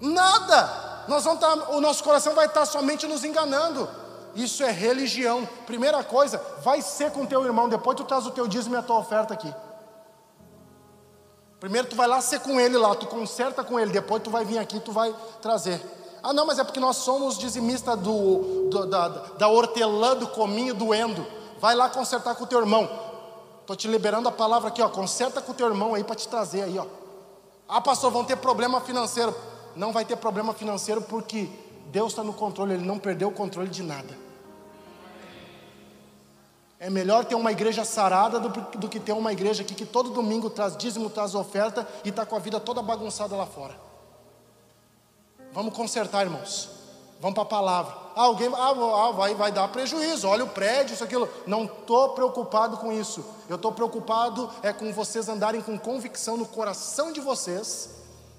Nada. 0.00 1.04
Nós 1.08 1.24
vamos 1.24 1.42
estar, 1.42 1.56
tá, 1.56 1.70
o 1.70 1.80
nosso 1.80 2.02
coração 2.02 2.34
vai 2.34 2.46
estar 2.46 2.64
somente 2.66 3.06
nos 3.06 3.24
enganando. 3.24 3.88
Isso 4.34 4.62
é 4.62 4.70
religião. 4.70 5.46
Primeira 5.66 6.02
coisa, 6.02 6.40
vai 6.62 6.82
ser 6.82 7.12
com 7.12 7.26
teu 7.26 7.44
irmão, 7.44 7.68
depois 7.68 7.96
tu 7.96 8.04
traz 8.04 8.26
o 8.26 8.30
teu 8.30 8.48
dízimo 8.48 8.74
e 8.74 8.78
a 8.78 8.82
tua 8.82 8.98
oferta 8.98 9.34
aqui. 9.34 9.52
Primeiro 11.60 11.88
tu 11.88 11.96
vai 11.96 12.06
lá 12.06 12.20
ser 12.20 12.40
com 12.40 12.60
ele 12.60 12.76
lá, 12.76 12.94
tu 12.94 13.06
conserta 13.06 13.64
com 13.64 13.78
ele, 13.78 13.90
depois 13.90 14.22
tu 14.22 14.30
vai 14.30 14.44
vir 14.44 14.58
aqui, 14.58 14.80
tu 14.80 14.92
vai 14.92 15.14
trazer. 15.40 15.80
Ah, 16.22 16.32
não, 16.32 16.46
mas 16.46 16.58
é 16.58 16.64
porque 16.64 16.80
nós 16.80 16.96
somos 16.96 17.38
dizimistas 17.38 17.98
do, 17.98 18.68
do, 18.70 18.86
da, 18.86 19.08
da 19.08 19.48
hortelã, 19.48 20.16
do 20.16 20.26
cominho, 20.28 20.74
do 20.74 20.94
endo. 20.94 21.26
Vai 21.58 21.74
lá 21.74 21.88
consertar 21.88 22.34
com 22.34 22.44
o 22.44 22.46
teu 22.46 22.60
irmão. 22.60 22.88
Estou 23.64 23.74
te 23.74 23.88
liberando 23.88 24.28
a 24.28 24.32
palavra 24.32 24.68
aqui, 24.68 24.82
ó. 24.82 24.90
Conserta 24.90 25.40
com 25.40 25.52
o 25.52 25.54
teu 25.54 25.66
irmão 25.66 25.94
aí 25.94 26.04
para 26.04 26.14
te 26.14 26.28
trazer 26.28 26.60
aí, 26.60 26.78
ó. 26.78 26.84
Ah, 27.66 27.80
pastor, 27.80 28.10
vão 28.10 28.22
ter 28.22 28.36
problema 28.36 28.78
financeiro. 28.82 29.34
Não 29.74 29.90
vai 29.90 30.04
ter 30.04 30.16
problema 30.16 30.52
financeiro 30.52 31.00
porque 31.00 31.48
Deus 31.86 32.12
está 32.12 32.22
no 32.22 32.34
controle, 32.34 32.74
Ele 32.74 32.84
não 32.84 32.98
perdeu 32.98 33.28
o 33.28 33.32
controle 33.32 33.70
de 33.70 33.82
nada. 33.82 34.18
É 36.78 36.90
melhor 36.90 37.24
ter 37.24 37.36
uma 37.36 37.50
igreja 37.52 37.86
sarada 37.86 38.38
do, 38.38 38.50
do, 38.50 38.86
que 38.86 39.00
ter 39.00 39.12
uma 39.12 39.32
igreja 39.32 39.62
aqui 39.62 39.74
que 39.74 39.86
todo 39.86 40.10
domingo 40.10 40.50
traz 40.50 40.76
dízimo, 40.76 41.08
traz 41.08 41.34
oferta 41.34 41.88
e 42.04 42.10
está 42.10 42.26
com 42.26 42.36
a 42.36 42.38
vida 42.38 42.60
toda 42.60 42.82
bagunçada 42.82 43.34
lá 43.34 43.46
fora. 43.46 43.74
Vamos 45.54 45.74
consertar, 45.74 46.26
irmãos. 46.26 46.73
Vamos 47.24 47.36
para 47.36 47.44
a 47.44 47.46
palavra. 47.46 47.96
Ah, 48.14 48.24
alguém 48.24 48.50
ah, 48.52 48.74
ah, 49.08 49.12
vai, 49.12 49.34
vai 49.34 49.50
dar 49.50 49.66
prejuízo. 49.68 50.28
Olha 50.28 50.44
o 50.44 50.48
prédio, 50.48 50.92
isso, 50.92 51.02
aquilo. 51.02 51.26
Não 51.46 51.64
estou 51.64 52.10
preocupado 52.10 52.76
com 52.76 52.92
isso. 52.92 53.24
Eu 53.48 53.56
estou 53.56 53.72
preocupado 53.72 54.50
é 54.62 54.74
com 54.74 54.92
vocês 54.92 55.26
andarem 55.26 55.62
com 55.62 55.78
convicção 55.78 56.36
no 56.36 56.44
coração 56.44 57.10
de 57.10 57.22
vocês 57.22 57.88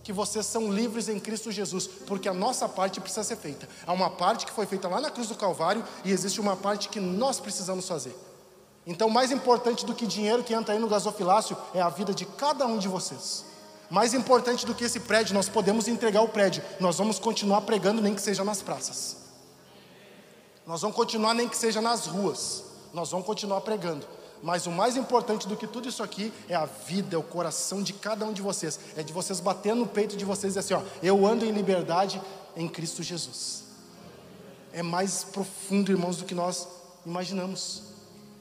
que 0.04 0.14
vocês 0.14 0.46
são 0.46 0.72
livres 0.72 1.10
em 1.10 1.20
Cristo 1.20 1.52
Jesus, 1.52 1.88
porque 2.06 2.30
a 2.30 2.34
nossa 2.34 2.70
parte 2.70 3.02
precisa 3.02 3.24
ser 3.24 3.38
feita. 3.38 3.68
Há 3.88 3.92
uma 3.92 4.12
parte 4.12 4.46
que 4.46 4.52
foi 4.52 4.68
feita 4.68 4.88
lá 4.88 5.02
na 5.02 5.10
cruz 5.10 5.30
do 5.30 5.34
Calvário 5.34 5.84
e 6.04 6.12
existe 6.12 6.40
uma 6.40 6.56
parte 6.56 6.88
que 6.88 7.00
nós 7.00 7.40
precisamos 7.40 7.88
fazer. 7.88 8.16
Então, 8.86 9.10
mais 9.10 9.32
importante 9.32 9.84
do 9.84 9.96
que 9.96 10.06
dinheiro 10.06 10.44
que 10.44 10.54
entra 10.54 10.76
aí 10.76 10.80
no 10.80 10.88
gasofilácio 10.88 11.58
é 11.74 11.82
a 11.82 11.90
vida 11.90 12.14
de 12.14 12.24
cada 12.24 12.68
um 12.68 12.78
de 12.78 12.88
vocês. 12.88 13.46
Mais 13.90 14.14
importante 14.14 14.66
do 14.66 14.74
que 14.74 14.84
esse 14.84 15.00
prédio, 15.00 15.34
nós 15.34 15.48
podemos 15.48 15.88
entregar 15.88 16.22
o 16.22 16.28
prédio, 16.28 16.64
nós 16.80 16.98
vamos 16.98 17.20
continuar 17.20 17.62
pregando, 17.62 18.02
nem 18.02 18.16
que 18.16 18.22
seja 18.22 18.44
nas 18.44 18.62
praças. 18.62 19.18
Nós 20.66 20.82
vamos 20.82 20.96
continuar, 20.96 21.34
nem 21.34 21.48
que 21.48 21.58
seja 21.58 21.80
nas 21.80 22.08
ruas. 22.08 22.64
Nós 22.94 23.12
vamos 23.12 23.26
continuar 23.26 23.62
pregando. 23.62 24.08
Mas 24.42 24.66
o 24.66 24.72
mais 24.72 24.98
importante 24.98 25.48
do 25.48 25.56
que 25.56 25.68
tudo 25.68 25.88
isso 25.88 26.04
aqui 26.04 26.34
é 26.50 26.56
a 26.56 26.66
vida, 26.66 27.16
é 27.16 27.20
o 27.20 27.24
coração 27.24 27.82
de 27.82 27.94
cada 27.94 28.26
um 28.26 28.34
de 28.34 28.42
vocês. 28.42 28.80
É 28.96 29.04
de 29.04 29.14
vocês 29.14 29.40
bater 29.40 29.76
no 29.76 29.88
peito 29.88 30.18
de 30.18 30.26
vocês 30.26 30.56
e 30.56 30.60
dizer 30.60 30.76
assim: 30.76 30.86
ó, 30.86 30.88
eu 31.02 31.26
ando 31.26 31.46
em 31.46 31.52
liberdade 31.52 32.22
em 32.56 32.68
Cristo 32.68 33.04
Jesus. 33.04 33.64
É 34.74 34.82
mais 34.84 35.24
profundo, 35.24 35.92
irmãos, 35.92 36.18
do 36.18 36.26
que 36.26 36.36
nós 36.36 36.68
imaginamos. 37.06 37.84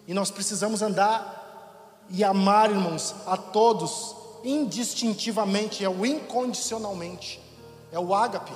E 0.07 0.15
nós 0.15 0.31
precisamos 0.31 0.83
andar 0.83 2.05
e 2.11 2.23
amar, 2.25 2.71
irmãos, 2.71 3.15
a 3.27 3.37
todos, 3.37 4.15
indistintivamente, 4.45 5.85
é 5.85 5.89
o 5.89 6.05
incondicionalmente, 6.05 7.43
é 7.91 7.99
o 7.99 8.15
ágape, 8.15 8.53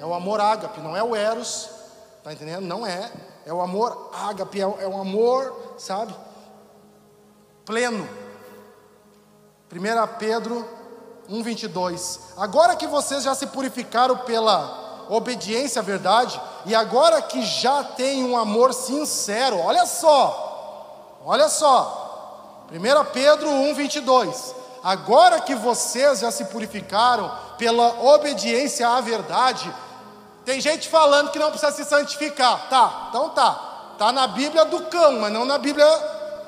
é 0.00 0.04
o 0.04 0.14
amor 0.14 0.40
ágape, 0.40 0.80
não 0.80 0.96
é 0.96 1.02
o 1.02 1.14
eros, 1.14 1.68
tá 2.24 2.32
entendendo? 2.32 2.64
Não 2.64 2.86
é, 2.86 3.12
é 3.44 3.52
o 3.52 3.60
amor 3.60 4.10
ágape, 4.12 4.60
é, 4.60 4.62
é 4.62 4.88
o 4.88 5.00
amor, 5.00 5.74
sabe, 5.78 6.14
pleno. 7.64 8.08
1 9.70 10.18
Pedro 10.18 10.66
1,22: 11.28 12.20
Agora 12.36 12.76
que 12.76 12.86
vocês 12.86 13.24
já 13.24 13.34
se 13.34 13.46
purificaram 13.48 14.18
pela 14.18 15.06
obediência 15.10 15.80
à 15.80 15.84
verdade, 15.84 16.40
e 16.64 16.74
agora 16.74 17.20
que 17.22 17.42
já 17.42 17.84
têm 17.84 18.24
um 18.24 18.36
amor 18.36 18.72
sincero, 18.72 19.58
olha 19.58 19.84
só, 19.86 20.46
Olha 21.28 21.48
só, 21.48 22.68
1 22.70 23.12
Pedro 23.12 23.50
1, 23.50 23.74
22. 23.74 24.54
Agora 24.86 25.40
que 25.40 25.52
vocês 25.52 26.20
já 26.20 26.30
se 26.30 26.44
purificaram 26.44 27.28
pela 27.58 28.02
obediência 28.02 28.88
à 28.88 29.00
verdade, 29.00 29.68
tem 30.44 30.60
gente 30.60 30.88
falando 30.88 31.32
que 31.32 31.40
não 31.40 31.50
precisa 31.50 31.72
se 31.72 31.84
santificar. 31.84 32.68
Tá, 32.70 33.06
então 33.08 33.30
tá. 33.30 33.52
Tá 33.98 34.12
na 34.12 34.28
Bíblia 34.28 34.64
do 34.64 34.82
cão, 34.82 35.18
mas 35.18 35.32
não 35.32 35.44
na 35.44 35.58
Bíblia 35.58 35.84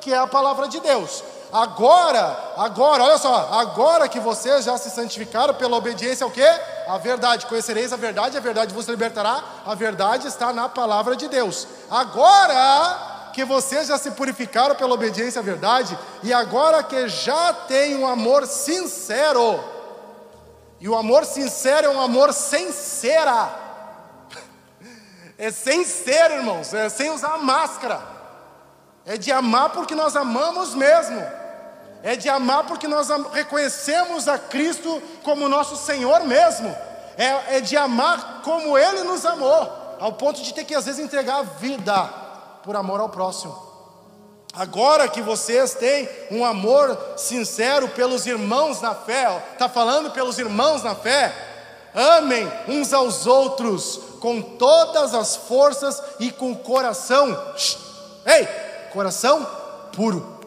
que 0.00 0.14
é 0.14 0.18
a 0.18 0.26
palavra 0.28 0.68
de 0.68 0.78
Deus. 0.78 1.24
Agora, 1.52 2.38
agora, 2.56 3.02
olha 3.02 3.18
só, 3.18 3.48
agora 3.54 4.06
que 4.06 4.20
vocês 4.20 4.66
já 4.66 4.78
se 4.78 4.90
santificaram 4.90 5.54
pela 5.54 5.76
obediência 5.76 6.22
ao 6.22 6.30
quê? 6.30 6.48
A 6.86 6.96
verdade. 6.96 7.44
Conhecereis 7.46 7.92
a 7.92 7.96
verdade, 7.96 8.36
a 8.36 8.40
verdade 8.40 8.72
vos 8.72 8.86
libertará. 8.86 9.42
A 9.66 9.74
verdade 9.74 10.28
está 10.28 10.52
na 10.52 10.68
palavra 10.68 11.16
de 11.16 11.26
Deus. 11.26 11.66
Agora 11.90 13.17
que 13.38 13.44
vocês 13.44 13.86
já 13.86 13.96
se 13.96 14.10
purificaram 14.10 14.74
pela 14.74 14.94
obediência 14.94 15.38
à 15.38 15.44
verdade, 15.44 15.96
e 16.24 16.32
agora 16.32 16.82
que 16.82 17.08
já 17.08 17.52
têm 17.52 17.94
um 17.94 18.04
amor 18.04 18.44
sincero, 18.48 19.62
e 20.80 20.88
o 20.88 20.96
amor 20.96 21.24
sincero 21.24 21.86
é 21.86 21.90
um 21.90 22.00
amor 22.00 22.32
sem 22.32 22.72
cera, 22.72 23.48
é 25.38 25.52
sem 25.52 25.84
ser, 25.84 26.32
irmãos, 26.32 26.74
é 26.74 26.88
sem 26.88 27.10
usar 27.10 27.38
máscara, 27.38 28.02
é 29.06 29.16
de 29.16 29.30
amar 29.30 29.70
porque 29.70 29.94
nós 29.94 30.16
amamos 30.16 30.74
mesmo, 30.74 31.24
é 32.02 32.16
de 32.16 32.28
amar 32.28 32.64
porque 32.64 32.88
nós 32.88 33.06
reconhecemos 33.32 34.26
a 34.26 34.36
Cristo 34.36 35.00
como 35.22 35.48
nosso 35.48 35.76
Senhor 35.76 36.24
mesmo, 36.24 36.76
é, 37.16 37.58
é 37.58 37.60
de 37.60 37.76
amar 37.76 38.42
como 38.42 38.76
Ele 38.76 39.04
nos 39.04 39.24
amou, 39.24 39.96
ao 40.00 40.14
ponto 40.14 40.42
de 40.42 40.52
ter 40.52 40.64
que 40.64 40.74
às 40.74 40.86
vezes 40.86 40.98
entregar 40.98 41.36
a 41.36 41.42
vida 41.42 42.26
por 42.68 42.76
amor 42.76 43.00
ao 43.00 43.08
próximo. 43.08 43.56
Agora 44.52 45.08
que 45.08 45.22
vocês 45.22 45.72
têm 45.72 46.06
um 46.30 46.44
amor 46.44 46.98
sincero 47.16 47.88
pelos 47.88 48.26
irmãos 48.26 48.82
na 48.82 48.94
fé, 48.94 49.42
está 49.54 49.70
falando 49.70 50.10
pelos 50.10 50.38
irmãos 50.38 50.82
na 50.82 50.94
fé, 50.94 51.34
amem 51.94 52.46
uns 52.68 52.92
aos 52.92 53.26
outros 53.26 53.98
com 54.20 54.42
todas 54.42 55.14
as 55.14 55.34
forças 55.34 56.02
e 56.20 56.30
com 56.30 56.54
coração, 56.54 57.34
ei, 58.26 58.46
coração 58.92 59.46
puro. 59.96 60.38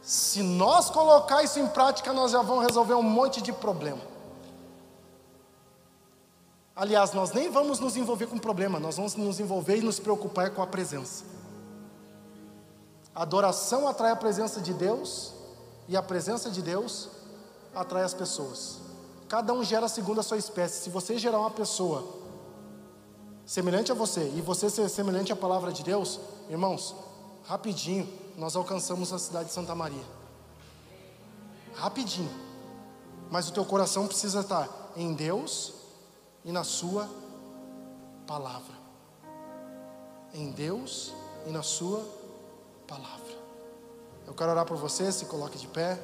Se 0.00 0.40
nós 0.40 0.88
colocar 0.88 1.42
isso 1.42 1.58
em 1.58 1.66
prática, 1.66 2.12
nós 2.12 2.30
já 2.30 2.42
vamos 2.42 2.64
resolver 2.64 2.94
um 2.94 3.02
monte 3.02 3.42
de 3.42 3.52
problema. 3.52 4.19
Aliás, 6.74 7.12
nós 7.12 7.32
nem 7.32 7.50
vamos 7.50 7.78
nos 7.78 7.96
envolver 7.96 8.26
com 8.26 8.38
problema, 8.38 8.78
nós 8.80 8.96
vamos 8.96 9.14
nos 9.14 9.40
envolver 9.40 9.76
e 9.76 9.82
nos 9.82 9.98
preocupar 9.98 10.50
com 10.50 10.62
a 10.62 10.66
presença. 10.66 11.24
A 13.14 13.22
adoração 13.22 13.86
atrai 13.88 14.12
a 14.12 14.16
presença 14.16 14.60
de 14.60 14.72
Deus, 14.72 15.32
e 15.88 15.96
a 15.96 16.02
presença 16.02 16.50
de 16.50 16.62
Deus 16.62 17.08
atrai 17.74 18.04
as 18.04 18.14
pessoas. 18.14 18.78
Cada 19.28 19.52
um 19.52 19.62
gera 19.62 19.88
segundo 19.88 20.20
a 20.20 20.22
sua 20.22 20.38
espécie. 20.38 20.84
Se 20.84 20.90
você 20.90 21.18
gerar 21.18 21.40
uma 21.40 21.50
pessoa 21.50 22.20
semelhante 23.44 23.90
a 23.90 23.94
você 23.94 24.32
e 24.36 24.40
você 24.40 24.70
ser 24.70 24.88
semelhante 24.88 25.32
à 25.32 25.36
palavra 25.36 25.72
de 25.72 25.82
Deus, 25.82 26.20
irmãos, 26.48 26.94
rapidinho 27.44 28.08
nós 28.36 28.56
alcançamos 28.56 29.12
a 29.12 29.18
cidade 29.18 29.48
de 29.48 29.54
Santa 29.54 29.74
Maria. 29.74 30.04
Rapidinho. 31.74 32.30
Mas 33.30 33.48
o 33.48 33.52
teu 33.52 33.64
coração 33.64 34.06
precisa 34.06 34.40
estar 34.40 34.68
em 34.96 35.12
Deus 35.12 35.74
e 36.44 36.52
na 36.52 36.64
Sua 36.64 37.08
palavra. 38.26 38.74
Em 40.32 40.50
Deus 40.50 41.12
e 41.46 41.50
na 41.50 41.62
Sua 41.62 42.04
palavra. 42.86 43.38
Eu 44.26 44.34
quero 44.34 44.50
orar 44.50 44.64
por 44.64 44.76
você, 44.76 45.10
se 45.10 45.26
coloque 45.26 45.58
de 45.58 45.66
pé. 45.66 45.98